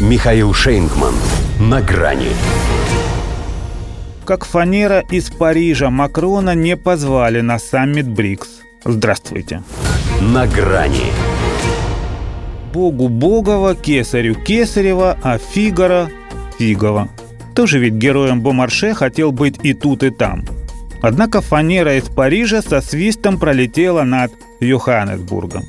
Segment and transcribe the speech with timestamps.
[0.00, 1.12] Михаил Шейнгман.
[1.58, 2.30] На грани.
[4.24, 8.48] Как фанера из Парижа Макрона не позвали на саммит БРИКС.
[8.82, 9.62] Здравствуйте.
[10.22, 11.12] На грани.
[12.72, 16.08] Богу Богова, Кесарю Кесарева, а Фигара
[16.58, 17.10] Фигова.
[17.54, 20.46] Тоже ведь героем Бомарше хотел быть и тут, и там.
[21.02, 25.64] Однако фанера из Парижа со свистом пролетела над Йоханнесбургом.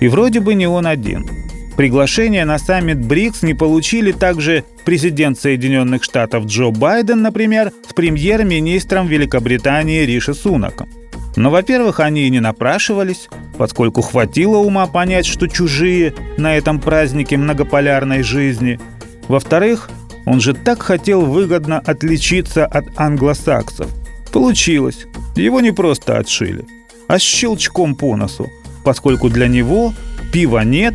[0.00, 1.49] И вроде бы не он один.
[1.76, 9.06] Приглашение на саммит БРИКС не получили также президент Соединенных Штатов Джо Байден, например, с премьер-министром
[9.06, 10.88] Великобритании Риши Сунаком.
[11.36, 17.36] Но, во-первых, они и не напрашивались, поскольку хватило ума понять, что чужие на этом празднике
[17.36, 18.80] многополярной жизни.
[19.28, 19.90] Во-вторых,
[20.26, 23.88] он же так хотел выгодно отличиться от англосаксов.
[24.32, 25.06] Получилось.
[25.36, 26.64] Его не просто отшили,
[27.08, 28.50] а щелчком по носу,
[28.84, 29.94] поскольку для него
[30.32, 30.94] пива нет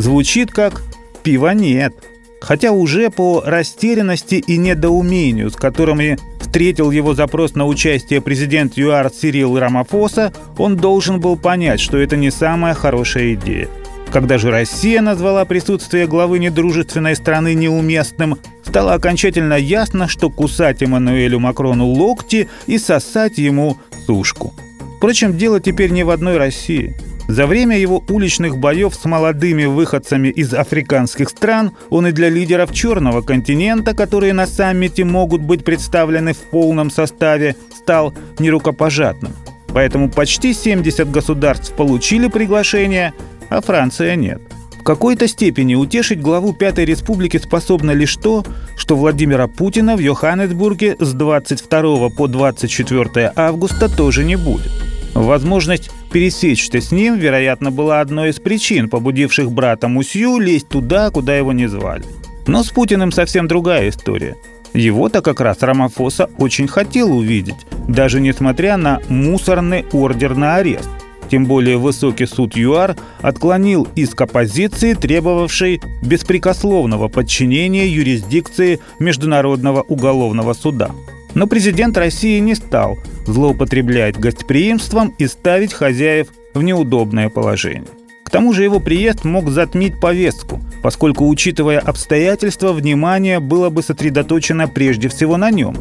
[0.00, 0.82] звучит как
[1.22, 1.94] «пива нет».
[2.40, 9.10] Хотя уже по растерянности и недоумению, с которыми встретил его запрос на участие президент ЮАР
[9.10, 13.68] Сирил Рамафоса, он должен был понять, что это не самая хорошая идея.
[14.12, 21.40] Когда же Россия назвала присутствие главы недружественной страны неуместным, стало окончательно ясно, что кусать Эммануэлю
[21.40, 24.54] Макрону локти и сосать ему сушку.
[24.98, 26.96] Впрочем, дело теперь не в одной России.
[27.28, 32.72] За время его уличных боев с молодыми выходцами из африканских стран он и для лидеров
[32.72, 39.32] черного континента, которые на саммите могут быть представлены в полном составе, стал нерукопожатным.
[39.68, 43.12] Поэтому почти 70 государств получили приглашение,
[43.50, 44.40] а Франция нет.
[44.78, 48.44] В какой-то степени утешить главу Пятой Республики способно лишь то,
[48.76, 54.85] что Владимира Путина в Йоханнесбурге с 22 по 24 августа тоже не будет.
[55.16, 61.34] Возможность пересечься с ним, вероятно, была одной из причин, побудивших брата Мусью лезть туда, куда
[61.36, 62.04] его не звали.
[62.46, 64.36] Но с Путиным совсем другая история.
[64.74, 70.90] Его-то как раз Рамафоса очень хотел увидеть, даже несмотря на мусорный ордер на арест.
[71.30, 80.90] Тем более высокий суд ЮАР отклонил иск оппозиции, требовавшей беспрекословного подчинения юрисдикции Международного уголовного суда.
[81.36, 87.90] Но президент России не стал злоупотреблять гостеприимством и ставить хозяев в неудобное положение.
[88.24, 94.66] К тому же его приезд мог затмить повестку, поскольку, учитывая обстоятельства, внимание было бы сосредоточено
[94.66, 95.76] прежде всего на нем.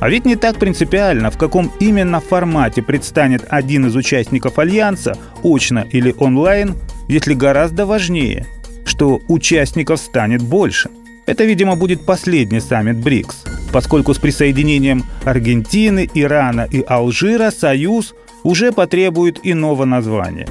[0.00, 5.86] А ведь не так принципиально, в каком именно формате предстанет один из участников Альянса, очно
[5.88, 6.74] или онлайн,
[7.06, 8.44] если гораздо важнее,
[8.84, 10.90] что участников станет больше.
[11.26, 13.44] Это, видимо, будет последний саммит БРИКС–
[13.76, 20.48] поскольку с присоединением Аргентины, Ирана и Алжира Союз уже потребует иного названия.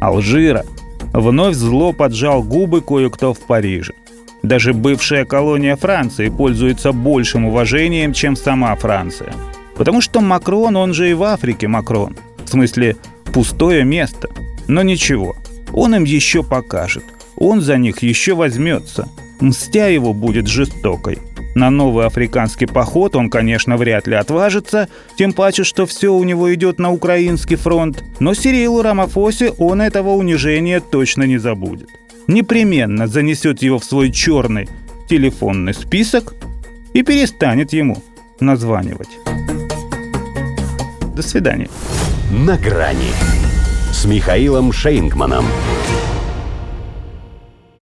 [0.00, 0.64] Алжира.
[1.12, 3.94] Вновь зло поджал губы кое-кто в Париже.
[4.44, 9.34] Даже бывшая колония Франции пользуется большим уважением, чем сама Франция.
[9.76, 12.16] Потому что Макрон, он же и в Африке Макрон.
[12.44, 12.94] В смысле,
[13.32, 14.28] пустое место.
[14.68, 15.34] Но ничего,
[15.72, 17.02] он им еще покажет.
[17.36, 19.08] Он за них еще возьмется.
[19.40, 21.18] Мстя его будет жестокой.
[21.54, 26.52] На новый африканский поход он, конечно, вряд ли отважится, тем паче, что все у него
[26.52, 31.88] идет на украинский фронт, но Сирилу Рамафосе он этого унижения точно не забудет.
[32.26, 34.68] Непременно занесет его в свой черный
[35.08, 36.34] телефонный список
[36.92, 38.02] и перестанет ему
[38.40, 39.10] названивать.
[41.14, 41.68] До свидания.
[42.30, 43.12] На грани
[43.92, 45.44] с Михаилом Шейнгманом.